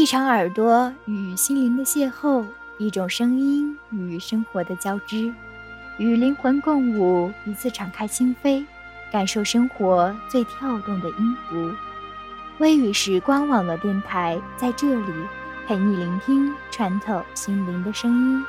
[0.00, 2.42] 一场耳朵与心灵的邂逅，
[2.78, 5.30] 一种声音与生活的交织，
[5.98, 8.64] 与灵魂共舞，一次敞开心扉，
[9.12, 11.70] 感受生活最跳动的音符。
[12.60, 15.12] 微雨时光网络电台在这里
[15.66, 18.42] 陪你聆听穿透心灵的声音。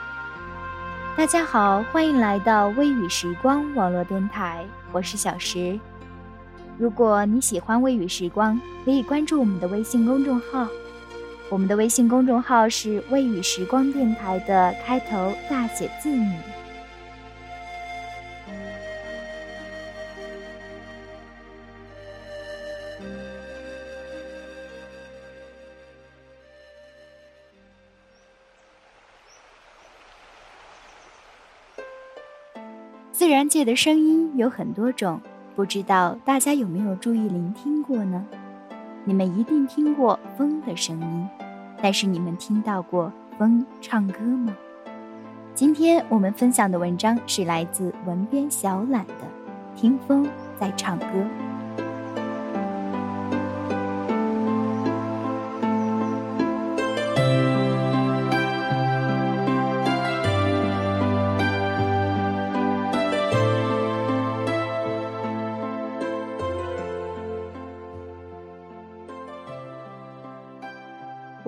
[1.17, 5.77] 大家好，欢迎来到微雨时光网络电台，我是小石。
[6.77, 10.65] 如果你喜欢微雨时光，可以关注我们的微信公众号。
[11.51, 16.33] 我们的微信公众号是“微雨时光电台”的开头大写字母。
[33.11, 35.19] 自然界的声音有很多种，
[35.53, 38.25] 不知道大家有没有注意聆听过呢？
[39.03, 41.27] 你们一定听过风的声音，
[41.81, 44.55] 但是你们听到过风唱歌吗？
[45.53, 49.13] 今天我们分享的文章是来自文编小懒的
[49.79, 50.27] 《听风
[50.59, 51.05] 在唱歌》。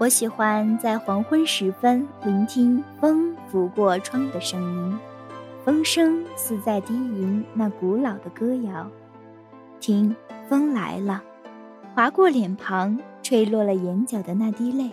[0.03, 4.99] 我喜欢在黄昏时分聆听风拂过窗的声音，
[5.63, 8.85] 风声似在低吟那古老的歌谣。
[9.79, 10.13] 听，
[10.49, 11.23] 风来了，
[11.95, 14.91] 划过脸庞，吹落了眼角的那滴泪。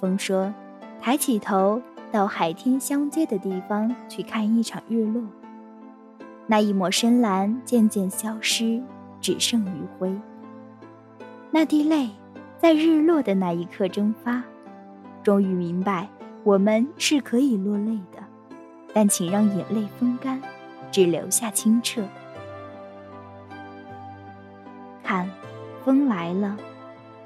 [0.00, 0.54] 风说
[1.02, 5.22] ：“抬起头，到海天相接的地方去看一场日落。”
[6.48, 8.82] 那一抹深蓝渐渐消失，
[9.20, 10.18] 只剩余晖。
[11.50, 12.08] 那滴泪。
[12.60, 14.42] 在日落的那一刻蒸发，
[15.22, 16.06] 终于明白
[16.44, 18.22] 我们是可以落泪的，
[18.92, 20.38] 但请让眼泪风干，
[20.92, 22.02] 只留下清澈。
[25.02, 25.26] 看，
[25.86, 26.54] 风来了，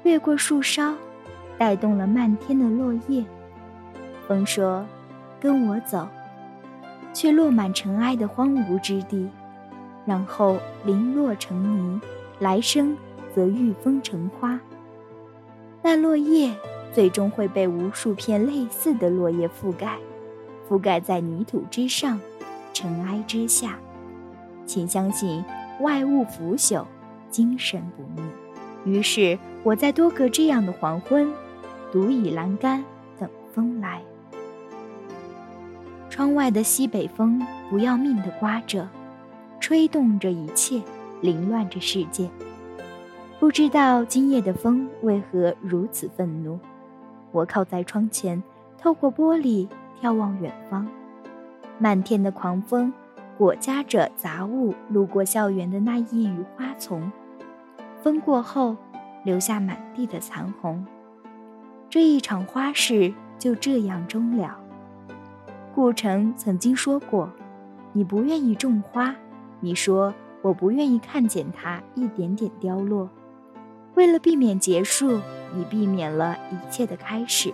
[0.03, 0.95] 掠过树梢，
[1.57, 3.25] 带动了漫天的落叶。
[4.29, 4.85] 风说
[5.37, 6.07] ：“跟我走。”
[7.11, 9.29] 却落满尘埃的荒芜之地，
[10.05, 12.01] 然后零落成泥，
[12.39, 12.95] 来生
[13.33, 14.57] 则遇风成花。
[15.85, 16.51] 那落叶
[16.91, 19.99] 最终会被无数片类似的落叶覆盖，
[20.67, 22.19] 覆盖在泥土之上，
[22.73, 23.77] 尘埃之下。
[24.65, 25.45] 请相信，
[25.81, 26.83] 外物腐朽，
[27.29, 28.31] 精神不灭。
[28.83, 31.31] 于是，我在多个这样的黄昏，
[31.91, 32.83] 独倚栏杆
[33.19, 34.01] 等风来。
[36.09, 38.89] 窗外的西北风不要命地刮着，
[39.59, 40.81] 吹动着一切，
[41.21, 42.27] 凌乱着世界。
[43.37, 46.57] 不知道今夜的风为何如此愤怒。
[47.31, 48.41] 我靠在窗前，
[48.77, 49.67] 透过玻璃
[50.01, 50.87] 眺望远方，
[51.77, 52.93] 漫天的狂风
[53.37, 57.11] 裹夹着杂物，路过校园的那一隅花丛，
[58.01, 58.77] 风过后
[59.25, 60.85] 留下满地的残红。
[61.89, 64.57] 这一场花事就这样终了。
[65.75, 67.29] 顾城曾经说过
[67.91, 69.13] ：“你不愿意种花，
[69.59, 73.09] 你说我不愿意看见它一点点凋落。”
[73.95, 75.19] 为了避免结束，
[75.53, 77.53] 你避免了一切的开始。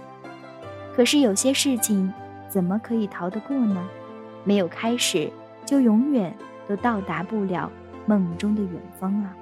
[0.95, 2.11] 可是有些事情，
[2.49, 3.87] 怎么可以逃得过呢？
[4.43, 5.31] 没有开始，
[5.65, 6.35] 就永远
[6.67, 7.71] 都到达不了
[8.05, 9.35] 梦中的远方啊！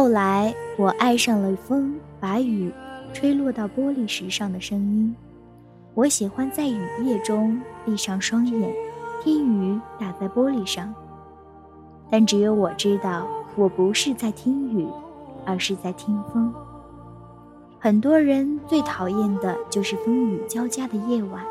[0.00, 2.72] 后来，我爱上了风把雨
[3.12, 5.14] 吹落到玻璃石上的声音。
[5.92, 8.72] 我喜欢在雨夜中闭上双眼，
[9.22, 10.94] 听雨打在玻璃上。
[12.10, 14.88] 但只有我知道，我不是在听雨，
[15.44, 16.50] 而是在听风。
[17.78, 21.44] 很多人最讨厌的就是风雨交加的夜晚，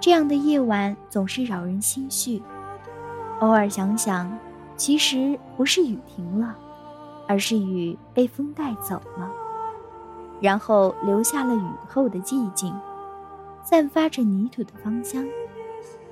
[0.00, 2.42] 这样的夜晚总是扰人心绪。
[3.38, 4.36] 偶尔想想，
[4.76, 6.56] 其实不是雨停了，
[7.26, 9.30] 而是雨被风带走了，
[10.40, 12.74] 然后留下了雨后的寂静，
[13.62, 15.24] 散发着泥土的芳香，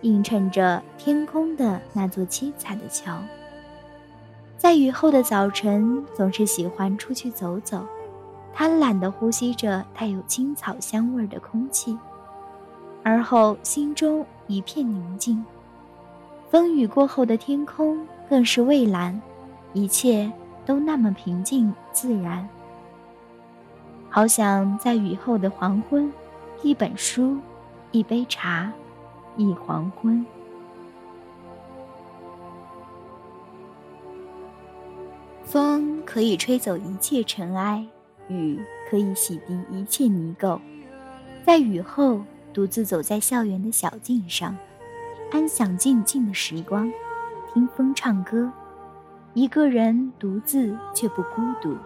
[0.03, 3.19] 映衬着天空的那座七彩的桥。
[4.57, 7.87] 在雨后的早晨，总是喜欢出去走走。
[8.57, 11.99] 贪婪地呼吸着带有青草香味的空气，
[13.03, 15.45] 而后心中一片宁静。
[16.49, 19.21] 风雨过后的天空更是蔚蓝，
[19.73, 20.31] 一切
[20.65, 22.49] 都那么平静自然。
[24.09, 26.13] 好想在雨后的黄昏，
[26.63, 27.37] 一本书，
[27.91, 28.73] 一杯茶，
[29.37, 30.25] 一黄昏。
[35.45, 37.87] 风可以吹走一切尘埃。
[38.29, 38.59] 雨
[38.89, 40.59] 可以洗涤一切泥垢，
[41.45, 42.23] 在雨后
[42.55, 44.57] 独自走在校园的小径上，
[45.31, 46.91] 安享静静的时光，
[47.53, 48.51] 听风唱歌。
[49.35, 51.77] 一个人独自却不孤独，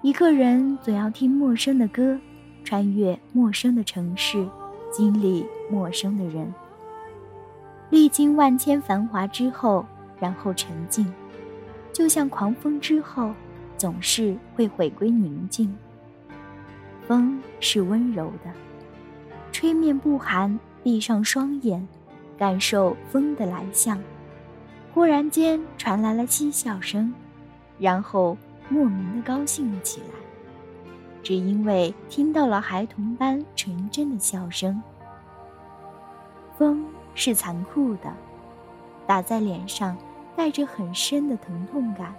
[0.00, 2.18] 一个人总要听陌生的歌，
[2.64, 4.48] 穿越陌生的城市，
[4.90, 6.52] 经历陌生的人。
[7.90, 9.84] 历经万千繁华之后，
[10.18, 11.06] 然后沉静，
[11.92, 13.32] 就像狂风之后。
[13.78, 15.70] 总是会回归宁静。
[17.06, 18.50] 风是温柔的，
[19.52, 21.86] 吹面不寒，闭上双眼，
[22.38, 23.98] 感受风的来向。
[24.96, 27.12] 忽然间传来了嬉笑声，
[27.78, 28.34] 然后
[28.70, 30.06] 莫名的高兴了起来，
[31.22, 34.82] 只因为听到了孩童般纯真的笑声。
[36.56, 36.82] 风
[37.14, 38.10] 是残酷的，
[39.06, 39.94] 打在脸上，
[40.34, 42.14] 带着很深的疼痛感。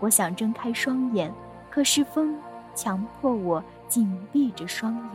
[0.00, 1.32] 我想睁开双眼，
[1.70, 2.36] 可是风
[2.74, 5.10] 强迫我紧闭着双眼。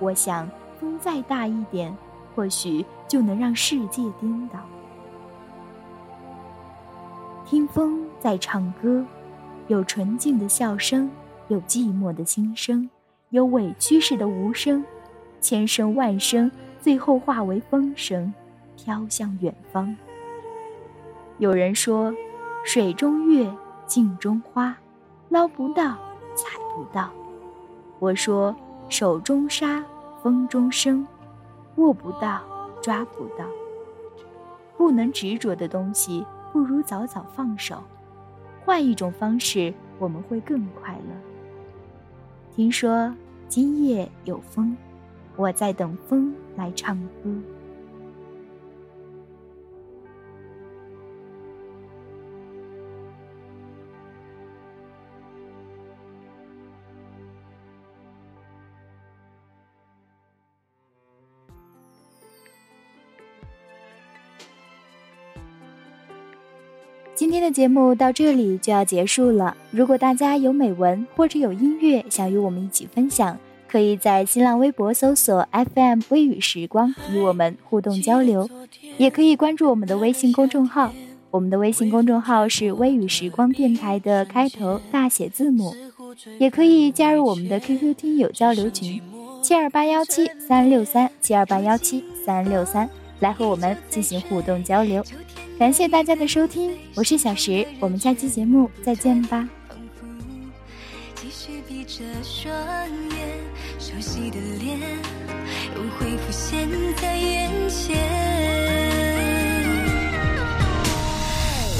[0.00, 0.50] 我想
[0.80, 1.96] 风再大一点，
[2.34, 4.58] 或许就能让世界颠倒。
[7.46, 9.04] 听风在唱歌，
[9.68, 11.08] 有纯净的笑声，
[11.46, 12.90] 有寂寞的心声，
[13.30, 14.84] 有委屈时的无声，
[15.40, 16.50] 千声万声，
[16.80, 18.34] 最后化为风声，
[18.76, 19.96] 飘向远方。
[21.38, 22.12] 有人说，
[22.64, 23.50] 水中月。
[23.86, 24.76] 镜中花，
[25.28, 25.96] 捞不到，
[26.34, 27.08] 采不到。
[28.00, 28.52] 我说
[28.88, 29.80] 手中沙，
[30.20, 31.06] 风中声，
[31.76, 32.42] 握不到，
[32.82, 33.44] 抓不到。
[34.76, 36.26] 不能执着的东西，
[36.56, 37.84] 不如早早放手。
[38.64, 41.14] 换一种方式，我们会更快乐。
[42.54, 43.14] 听说
[43.46, 44.74] 今夜有风，
[45.36, 47.30] 我在等风来唱歌。
[67.16, 69.56] 今天的节目到这里就要结束了。
[69.70, 78.46] 如果大家有美文或者有音乐想与我们一起分享，可以在新浪微博搜索 FM 微雨时光与我们互动交流，
[78.98, 80.92] 也可以关注我们的微信公众号。
[81.30, 85.74] 我们的微信公众号是微雨时光电台的开头大写字母，
[86.38, 89.00] 也可以加入我们的 QQ 听友交流群
[89.42, 92.86] 七二八幺七三六三七二八幺七三六三，
[93.20, 95.02] 来和我们进行互动交流。
[95.58, 99.48] 感谢大家的收听，我是小石，我们下期节目再见吧。
[101.14, 102.54] 继续闭着双
[103.16, 103.40] 眼，
[103.78, 104.78] 熟悉的脸
[105.74, 107.96] 又会浮现在眼前。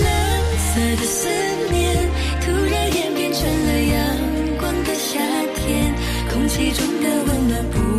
[0.02, 1.28] 蓝色的思
[1.70, 2.08] 念
[2.40, 5.20] 突然演变成了阳光的夏
[5.54, 5.94] 天，
[6.32, 7.95] 空气中的温暖不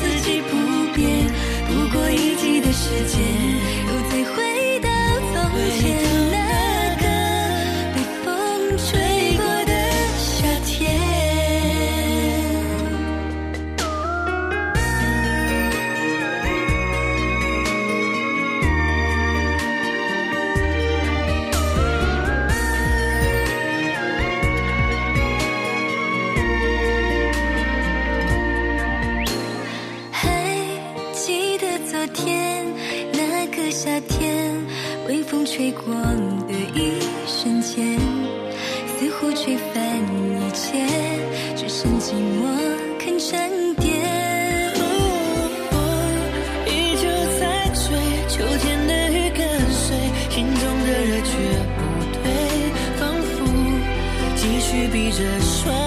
[0.00, 0.56] 四季不
[0.94, 1.26] 变，
[1.68, 3.20] 不过一季的时间。
[54.88, 55.85] 闭着双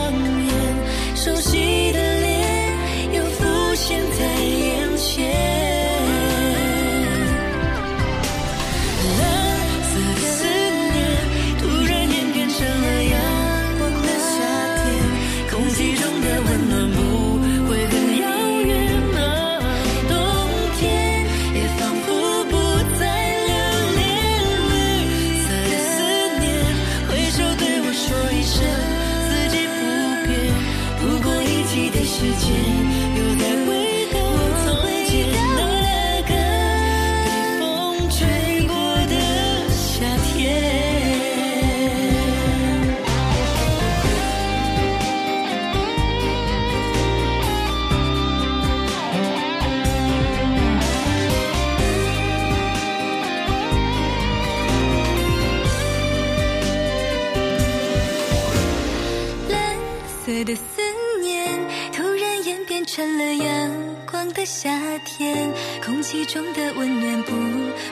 [60.30, 60.82] 的思
[61.22, 61.60] 念
[61.92, 63.72] 突然演变成了阳
[64.06, 64.70] 光的夏
[65.00, 65.52] 天
[65.84, 67.32] 空气中的温暖不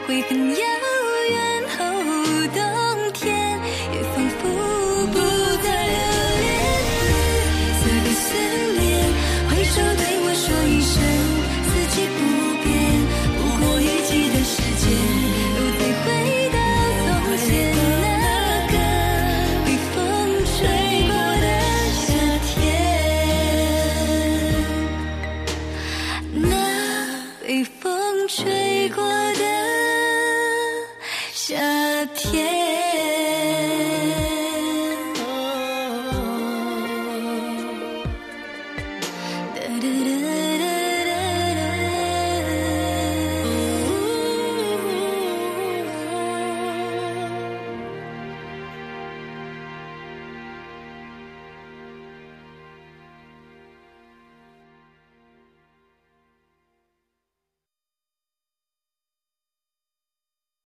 [0.07, 0.55] 会很遥
[1.29, 1.56] 远。